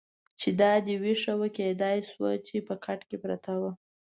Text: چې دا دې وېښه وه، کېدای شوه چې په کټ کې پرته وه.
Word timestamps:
چې 0.39 0.49
دا 0.61 0.73
دې 0.85 0.95
وېښه 1.01 1.33
وه، 1.39 1.49
کېدای 1.57 1.97
شوه 2.09 2.31
چې 2.47 2.55
په 2.67 2.73
کټ 2.85 2.99
کې 3.09 3.17
پرته 3.23 3.53
وه. 3.61 3.71